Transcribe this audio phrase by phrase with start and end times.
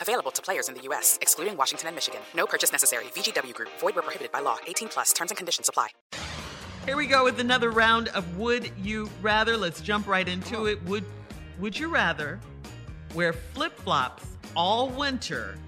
[0.00, 2.20] Available to players in the U.S., excluding Washington and Michigan.
[2.34, 3.04] No purchase necessary.
[3.14, 4.58] VGW Group, void where prohibited by law.
[4.66, 5.88] 18 plus terms and conditions apply.
[6.84, 9.56] Here we go with another round of Would You Rather.
[9.56, 10.82] Let's jump right into it.
[10.84, 11.04] Would
[11.58, 12.38] Would you rather
[13.14, 14.24] wear flip flops
[14.54, 15.58] all winter?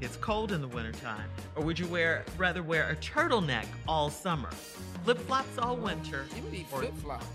[0.00, 1.28] It's cold in the wintertime.
[1.54, 4.50] Or would you wear rather wear a turtleneck all summer?
[5.04, 6.26] Flip flops all winter.
[6.34, 7.26] You need or flip flops.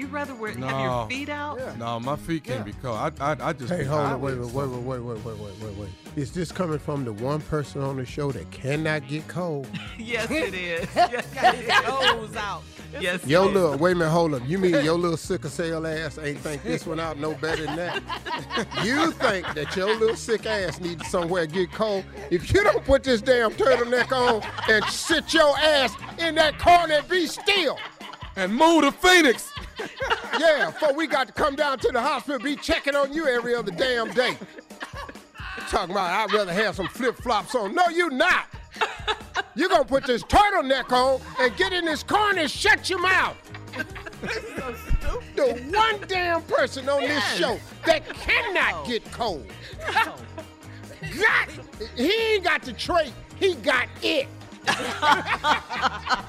[0.00, 0.82] You'd rather wear have No.
[0.82, 1.76] your feet out?
[1.76, 2.96] No, my feet can't be cold.
[2.96, 3.70] I, I, I just.
[3.70, 4.14] Hey, hold hot.
[4.14, 5.88] on, wait, wait, wait, wait, wait, wait, wait, wait, wait, wait.
[6.16, 9.68] Is this coming from the one person on the show that cannot get cold?
[9.98, 10.88] yes, it is.
[10.96, 11.80] Yes, it is.
[11.82, 12.62] toes out.
[12.98, 13.54] Yes, Yo, it is.
[13.54, 14.42] little, wait a minute, hold up.
[14.48, 17.76] You mean your little sickle cell ass ain't think this one out no better than
[17.76, 18.02] that?
[18.82, 22.04] You think that your little sick ass needs somewhere to get cold?
[22.30, 26.94] If you don't put this damn turtleneck on and sit your ass in that corner
[26.94, 27.78] and be still.
[28.36, 29.52] And move to Phoenix.
[30.38, 33.54] Yeah, before we got to come down to the hospital, be checking on you every
[33.54, 34.38] other damn day.
[35.68, 37.74] Talking about I'd rather have some flip flops on.
[37.74, 38.46] No, you not.
[39.54, 43.36] You're gonna put this turtleneck on and get in this corner and shut your mouth.
[43.76, 44.74] So
[45.36, 49.46] The one damn person on this show that cannot get cold.
[51.18, 51.48] Got
[51.96, 54.28] he ain't got the trait, he got it.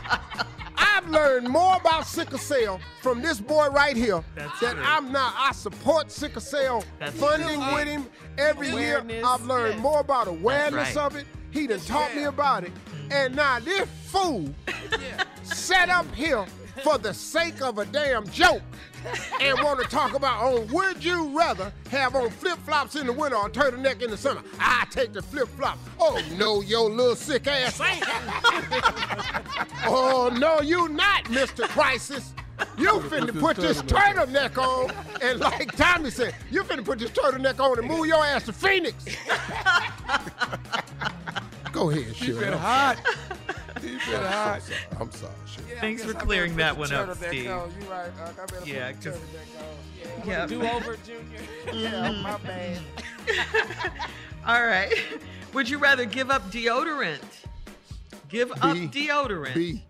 [1.02, 4.84] I've learned more about sickle cell from this boy right here That's that true.
[4.86, 5.34] I'm not.
[5.38, 7.74] I support sickle cell That's funding true.
[7.76, 8.06] with him
[8.38, 9.04] every year.
[9.26, 11.06] I've learned more about awareness right.
[11.06, 11.26] of it.
[11.52, 12.72] He done taught me about it.
[13.10, 14.54] And now this fool
[15.44, 16.46] set up here
[16.84, 18.62] for the sake of a damn joke
[19.42, 23.14] and want to talk about on would you rather have on flip flops in the
[23.14, 24.42] winter or turtleneck in the summer?
[24.60, 25.78] I take the flip flop.
[26.00, 28.04] Oh no, your little sick ass ain't.
[29.88, 31.68] oh no, you not, Mr.
[31.68, 32.34] Crisis.
[32.78, 34.92] You finna put this turtleneck on,
[35.22, 38.54] and like Tommy said, you finna put this turtleneck on and move your ass to
[38.54, 39.04] Phoenix.
[41.72, 42.40] Go ahead, He Shirley.
[42.42, 42.98] been hot.
[43.82, 44.56] He been hot.
[44.56, 44.80] I'm sorry.
[45.00, 45.80] I'm sorry, Shirley.
[45.80, 47.46] Thanks for clearing that one up, Steve.
[48.66, 49.18] Yeah, 'cause-
[50.26, 50.46] Yeah.
[50.48, 51.40] Do over, Junior.
[51.68, 51.82] Mm.
[51.84, 52.80] yeah, my bad.
[54.46, 54.94] All right.
[55.54, 57.22] Would you rather give up deodorant?
[58.30, 59.84] Give up deodorant B.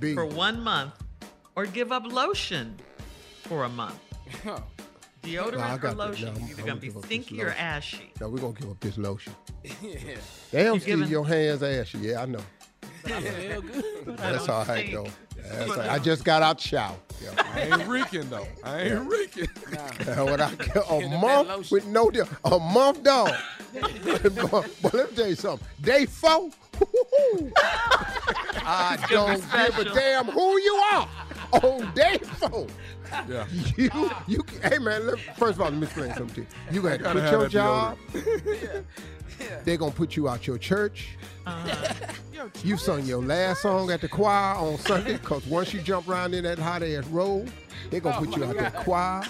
[0.00, 0.14] B.
[0.14, 0.94] for one month
[1.54, 2.76] or give up lotion
[3.42, 3.98] for a month?
[5.22, 6.26] Deodorant No, I or got the- lotion?
[6.34, 7.58] no, I'm- Either I'm gonna be gonna give up this stinky or lotion.
[7.60, 8.12] ashy.
[8.20, 9.34] No, we're gonna give up this lotion.
[9.62, 9.72] yeah.
[10.50, 11.98] Damn, You Steve, giving- your hands ashy.
[11.98, 12.40] Yeah, I know.
[13.06, 14.16] Hell good.
[14.16, 15.06] That's don't all right though.
[15.36, 15.90] That's all right.
[15.90, 16.96] I just got out the shower.
[17.22, 17.30] Yeah.
[17.54, 18.46] I ain't reeking though.
[18.62, 19.48] I ain't reeking.
[19.72, 22.28] Yeah, what I, a Hit up that month with no deal.
[22.44, 23.32] A month dog.
[23.72, 25.66] but let me tell you something.
[25.80, 26.50] Day four.
[28.64, 31.08] I don't give a damn who you are.
[31.62, 32.66] On day four.
[33.28, 33.46] Yeah.
[33.76, 36.46] You, you, hey man, let, first of all, let me explain something to you.
[36.70, 37.98] You got to gotta quit your that job.
[39.38, 39.64] Deodorant.
[39.64, 41.16] They're going to put you out your church.
[41.46, 41.94] Uh,
[42.64, 46.34] You sung your last song at the choir on Sunday because once you jump around
[46.34, 47.50] in that hot ass road,
[47.90, 49.22] they're going to put you out that choir.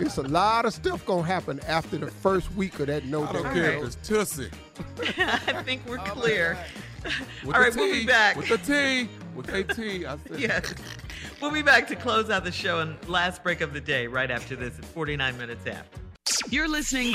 [0.00, 3.24] It's a lot of stuff going to happen after the first week of that no
[3.26, 4.48] I don't care if it's Tussie.
[5.18, 6.56] I think we're clear.
[7.04, 8.36] All right, All the right, we'll be back.
[8.36, 9.08] With the T.
[9.36, 9.78] With KT.
[10.06, 10.40] I said.
[10.40, 10.60] Yeah.
[11.42, 14.30] We'll be back to close out the show and last break of the day right
[14.30, 15.98] after this at 49 minutes after.
[16.48, 17.14] You're listening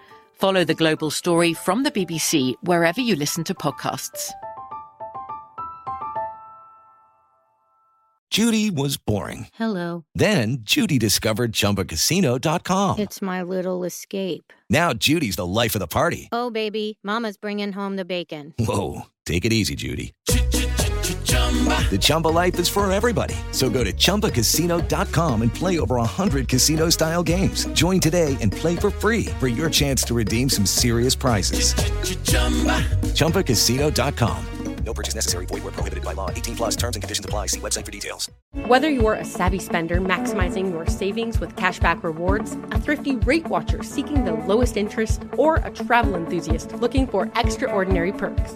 [0.41, 4.31] Follow The Global Story from the BBC wherever you listen to podcasts.
[8.31, 9.49] Judy was boring.
[9.53, 10.03] Hello.
[10.15, 12.97] Then Judy discovered ChumbaCasino.com.
[12.97, 14.51] It's my little escape.
[14.67, 16.29] Now Judy's the life of the party.
[16.31, 18.55] Oh, baby, Mama's bringing home the bacon.
[18.57, 20.15] Whoa, take it easy, Judy.
[21.89, 23.35] The Chumba life is for everybody.
[23.51, 27.65] So go to ChumbaCasino.com and play over 100 casino style games.
[27.73, 31.73] Join today and play for free for your chance to redeem some serious prizes.
[33.15, 34.45] ChumbaCasino.com.
[34.83, 35.45] No purchase necessary.
[35.45, 36.29] Void where prohibited by law.
[36.31, 37.47] 18 plus terms and conditions apply.
[37.47, 38.29] See website for details.
[38.65, 43.83] Whether you're a savvy spender maximizing your savings with cashback rewards, a thrifty rate watcher
[43.83, 48.55] seeking the lowest interest, or a travel enthusiast looking for extraordinary perks,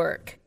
[0.00, 0.39] work.